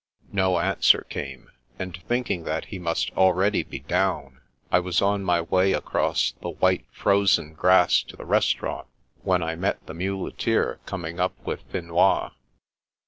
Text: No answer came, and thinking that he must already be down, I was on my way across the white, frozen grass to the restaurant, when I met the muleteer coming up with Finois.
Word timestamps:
No 0.31 0.57
answer 0.57 1.05
came, 1.11 1.51
and 1.77 1.95
thinking 1.95 2.43
that 2.45 2.65
he 2.65 2.79
must 2.79 3.11
already 3.11 3.61
be 3.61 3.81
down, 3.81 4.41
I 4.71 4.79
was 4.79 4.99
on 4.99 5.23
my 5.23 5.41
way 5.41 5.73
across 5.73 6.33
the 6.41 6.49
white, 6.49 6.85
frozen 6.91 7.53
grass 7.53 8.01
to 8.07 8.15
the 8.17 8.25
restaurant, 8.25 8.87
when 9.21 9.43
I 9.43 9.53
met 9.53 9.85
the 9.85 9.93
muleteer 9.93 10.79
coming 10.87 11.19
up 11.19 11.35
with 11.45 11.61
Finois. 11.71 12.31